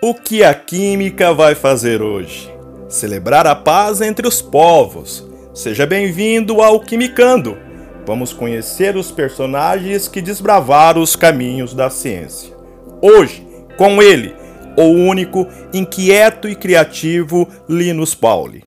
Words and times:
O 0.00 0.14
que 0.14 0.44
a 0.44 0.54
química 0.54 1.34
vai 1.34 1.56
fazer 1.56 2.00
hoje? 2.00 2.48
Celebrar 2.88 3.48
a 3.48 3.56
paz 3.56 4.00
entre 4.00 4.28
os 4.28 4.40
povos. 4.40 5.26
Seja 5.52 5.84
bem-vindo 5.86 6.62
ao 6.62 6.78
Quimicando. 6.78 7.58
Vamos 8.06 8.32
conhecer 8.32 8.96
os 8.96 9.10
personagens 9.10 10.06
que 10.06 10.22
desbravaram 10.22 11.02
os 11.02 11.16
caminhos 11.16 11.74
da 11.74 11.90
ciência. 11.90 12.54
Hoje, 13.02 13.44
com 13.76 14.00
ele, 14.00 14.36
o 14.76 14.84
único, 14.84 15.48
inquieto 15.74 16.48
e 16.48 16.54
criativo 16.54 17.48
Linus 17.68 18.14
Pauling. 18.14 18.62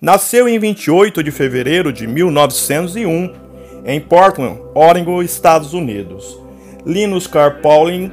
Nasceu 0.00 0.48
em 0.48 0.58
28 0.58 1.22
de 1.22 1.30
fevereiro 1.30 1.92
de 1.92 2.06
1901 2.06 3.41
em 3.84 4.00
Portland, 4.00 4.60
Oregon, 4.74 5.22
Estados 5.22 5.74
Unidos. 5.74 6.38
Linus 6.84 7.28
Pauling 7.62 8.10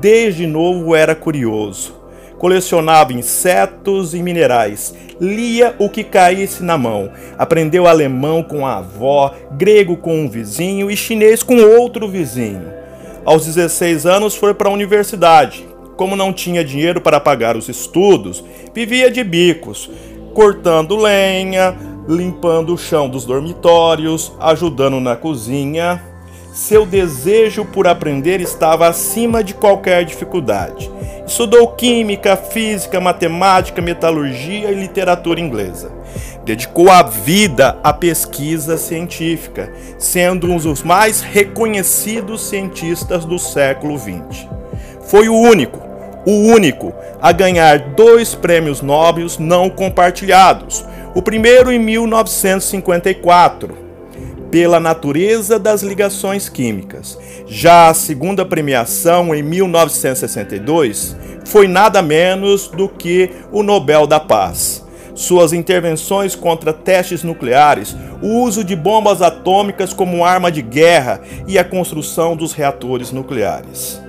desde 0.00 0.46
novo 0.46 0.94
era 0.94 1.14
curioso. 1.14 2.00
Colecionava 2.38 3.12
insetos 3.12 4.14
e 4.14 4.22
minerais, 4.22 4.94
lia 5.20 5.76
o 5.78 5.88
que 5.88 6.02
caísse 6.02 6.64
na 6.64 6.76
mão, 6.76 7.10
aprendeu 7.38 7.86
alemão 7.86 8.42
com 8.42 8.66
a 8.66 8.78
avó, 8.78 9.32
grego 9.52 9.96
com 9.96 10.24
um 10.24 10.28
vizinho 10.28 10.90
e 10.90 10.96
chinês 10.96 11.42
com 11.42 11.56
outro 11.56 12.08
vizinho. 12.08 12.64
Aos 13.24 13.46
16 13.46 14.06
anos 14.06 14.34
foi 14.34 14.52
para 14.54 14.68
a 14.68 14.72
universidade. 14.72 15.64
Como 15.96 16.16
não 16.16 16.32
tinha 16.32 16.64
dinheiro 16.64 17.00
para 17.00 17.20
pagar 17.20 17.56
os 17.56 17.68
estudos, 17.68 18.42
vivia 18.74 19.08
de 19.08 19.22
bicos, 19.22 19.88
cortando 20.34 20.96
lenha, 20.96 21.76
limpando 22.08 22.74
o 22.74 22.78
chão 22.78 23.08
dos 23.08 23.24
dormitórios, 23.24 24.32
ajudando 24.40 25.00
na 25.00 25.16
cozinha. 25.16 26.02
Seu 26.52 26.84
desejo 26.84 27.64
por 27.64 27.86
aprender 27.86 28.40
estava 28.40 28.86
acima 28.86 29.42
de 29.42 29.54
qualquer 29.54 30.04
dificuldade. 30.04 30.90
Estudou 31.26 31.68
química, 31.68 32.36
física, 32.36 33.00
matemática, 33.00 33.80
metalurgia 33.80 34.70
e 34.70 34.74
literatura 34.74 35.40
inglesa. 35.40 35.90
Dedicou 36.44 36.90
a 36.90 37.02
vida 37.02 37.78
à 37.82 37.92
pesquisa 37.92 38.76
científica, 38.76 39.72
sendo 39.98 40.50
um 40.50 40.58
dos 40.58 40.82
mais 40.82 41.22
reconhecidos 41.22 42.42
cientistas 42.42 43.24
do 43.24 43.38
século 43.38 43.96
XX. 43.96 44.46
Foi 45.06 45.28
o 45.28 45.34
único, 45.34 45.80
o 46.26 46.52
único 46.52 46.92
a 47.20 47.32
ganhar 47.32 47.78
dois 47.78 48.34
prêmios 48.34 48.82
Nobel 48.82 49.26
não 49.38 49.70
compartilhados, 49.70 50.84
o 51.14 51.20
primeiro 51.20 51.70
em 51.70 51.78
1954, 51.78 53.76
pela 54.50 54.80
natureza 54.80 55.58
das 55.58 55.82
ligações 55.82 56.48
químicas. 56.48 57.18
Já 57.46 57.88
a 57.88 57.94
segunda 57.94 58.44
premiação, 58.44 59.34
em 59.34 59.42
1962, 59.42 61.16
foi 61.46 61.66
nada 61.66 62.02
menos 62.02 62.68
do 62.68 62.88
que 62.88 63.30
o 63.50 63.62
Nobel 63.62 64.06
da 64.06 64.20
Paz. 64.20 64.82
Suas 65.14 65.52
intervenções 65.52 66.34
contra 66.34 66.72
testes 66.72 67.22
nucleares, 67.22 67.94
o 68.22 68.40
uso 68.40 68.64
de 68.64 68.74
bombas 68.74 69.20
atômicas 69.20 69.92
como 69.92 70.24
arma 70.24 70.50
de 70.50 70.62
guerra 70.62 71.20
e 71.46 71.58
a 71.58 71.64
construção 71.64 72.34
dos 72.34 72.54
reatores 72.54 73.12
nucleares. 73.12 74.00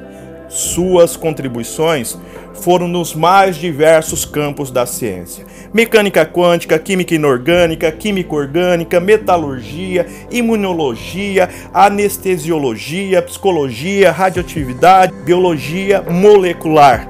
Suas 0.47 1.17
contribuições 1.17 2.17
foram 2.53 2.87
nos 2.87 3.13
mais 3.15 3.55
diversos 3.55 4.25
campos 4.25 4.71
da 4.71 4.85
ciência: 4.85 5.45
mecânica 5.73 6.25
quântica, 6.25 6.79
química 6.79 7.15
inorgânica, 7.15 7.91
química 7.91 8.35
orgânica, 8.35 8.99
metalurgia, 8.99 10.05
imunologia, 10.31 11.49
anestesiologia, 11.73 13.21
psicologia, 13.21 14.11
radioatividade, 14.11 15.13
biologia 15.25 16.01
molecular. 16.01 17.07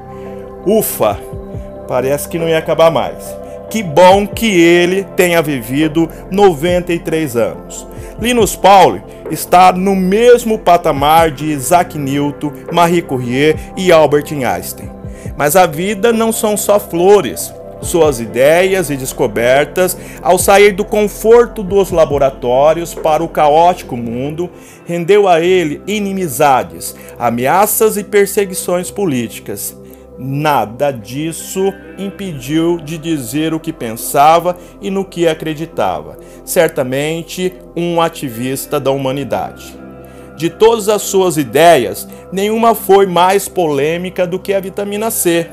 Ufa! 0.66 1.19
Parece 1.88 2.30
que 2.30 2.39
não 2.39 2.47
ia 2.47 2.57
acabar 2.57 2.89
mais. 2.89 3.23
Que 3.69 3.81
bom 3.81 4.28
que 4.28 4.45
ele 4.45 5.03
tenha 5.16 5.41
vivido 5.41 6.09
93 6.31 7.35
anos. 7.35 7.88
Linus 8.19 8.56
Pauling 8.56 9.01
está 9.31 9.72
no 9.72 9.95
mesmo 9.95 10.59
patamar 10.59 11.31
de 11.31 11.45
Isaac 11.45 11.97
Newton, 11.97 12.53
Marie 12.72 13.01
Curie 13.01 13.56
e 13.75 13.91
Albert 13.91 14.31
Einstein. 14.31 14.93
Mas 15.38 15.56
a 15.56 15.66
vida 15.66 16.11
não 16.11 16.31
são 16.31 16.56
só 16.56 16.79
flores. 16.79 17.53
Suas 17.81 18.22
ideias 18.22 18.89
e 18.89 18.95
descobertas, 18.95 19.97
ao 20.22 20.39
sair 20.39 20.72
do 20.72 20.85
conforto 20.85 21.61
dos 21.61 21.91
laboratórios 21.91 22.94
para 22.94 23.22
o 23.22 23.28
caótico 23.28 23.97
mundo, 23.97 24.50
rendeu 24.85 25.28
a 25.28 25.41
ele 25.41 25.81
inimizades, 25.85 26.95
ameaças 27.19 27.97
e 27.97 28.03
perseguições 28.03 28.89
políticas. 28.89 29.78
Nada 30.17 30.91
disso 30.91 31.73
impediu 31.97 32.78
de 32.78 32.97
dizer 32.97 33.53
o 33.53 33.59
que 33.59 33.73
pensava 33.73 34.56
e 34.79 34.89
no 34.89 35.03
que 35.03 35.28
acreditava. 35.28 36.17
Certamente 36.45 37.53
um 37.75 38.00
ativista 38.00 38.79
da 38.79 38.91
humanidade. 38.91 39.82
De 40.35 40.49
todas 40.49 40.89
as 40.89 41.03
suas 41.03 41.38
ideias, 41.38 42.07
nenhuma 42.31 42.73
foi 42.73 43.05
mais 43.05 43.47
polêmica 43.47 44.25
do 44.25 44.39
que 44.39 44.53
a 44.53 44.59
vitamina 44.59 45.11
C, 45.11 45.47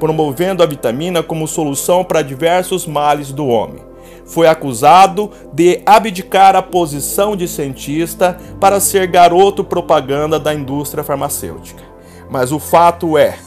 promovendo 0.00 0.62
a 0.62 0.66
vitamina 0.66 1.22
como 1.22 1.46
solução 1.46 2.04
para 2.04 2.22
diversos 2.22 2.86
males 2.86 3.32
do 3.32 3.46
homem. 3.46 3.86
Foi 4.24 4.46
acusado 4.46 5.30
de 5.52 5.80
abdicar 5.86 6.54
a 6.54 6.62
posição 6.62 7.36
de 7.36 7.48
cientista 7.48 8.36
para 8.60 8.80
ser 8.80 9.06
garoto 9.06 9.64
propaganda 9.64 10.38
da 10.38 10.52
indústria 10.52 11.04
farmacêutica. 11.04 11.82
Mas 12.28 12.52
o 12.52 12.58
fato 12.58 13.16
é 13.16 13.38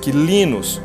que 0.00 0.12
Linus 0.12 0.80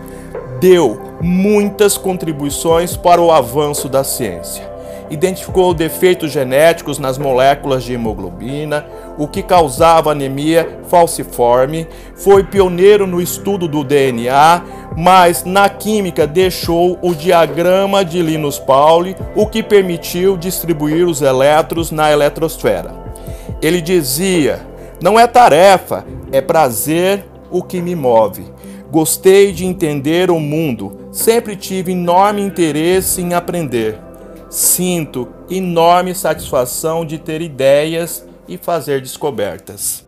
deu 0.59 0.99
muitas 1.21 1.97
contribuições 1.97 2.97
para 2.97 3.21
o 3.21 3.31
avanço 3.31 3.87
da 3.87 4.03
ciência 4.03 4.76
identificou 5.09 5.73
defeitos 5.73 6.31
genéticos 6.31 6.99
nas 6.99 7.17
moléculas 7.17 7.83
de 7.83 7.93
hemoglobina, 7.93 8.85
o 9.17 9.27
que 9.27 9.41
causava 9.41 10.11
anemia 10.11 10.79
falciforme, 10.87 11.87
foi 12.15 12.43
pioneiro 12.43 13.07
no 13.07 13.21
estudo 13.21 13.67
do 13.67 13.83
DNA, 13.83 14.63
mas 14.95 15.43
na 15.43 15.69
química 15.69 16.27
deixou 16.27 16.97
o 17.01 17.13
diagrama 17.13 18.03
de 18.03 18.21
Linus 18.21 18.59
Pauling, 18.59 19.15
o 19.35 19.45
que 19.45 19.63
permitiu 19.63 20.37
distribuir 20.37 21.07
os 21.07 21.21
elétrons 21.21 21.91
na 21.91 22.11
eletrosfera. 22.11 22.93
Ele 23.61 23.81
dizia: 23.81 24.61
"Não 25.01 25.19
é 25.19 25.25
tarefa, 25.27 26.05
é 26.31 26.41
prazer 26.41 27.25
o 27.49 27.63
que 27.63 27.81
me 27.81 27.95
move. 27.95 28.45
Gostei 28.91 29.51
de 29.51 29.65
entender 29.65 30.31
o 30.31 30.39
mundo, 30.39 30.97
sempre 31.11 31.55
tive 31.55 31.91
enorme 31.91 32.41
interesse 32.41 33.21
em 33.21 33.33
aprender." 33.33 34.06
Sinto 34.49 35.27
enorme 35.49 36.15
satisfação 36.15 37.05
de 37.05 37.17
ter 37.17 37.41
ideias 37.41 38.25
e 38.47 38.57
fazer 38.57 39.01
descobertas. 39.01 40.06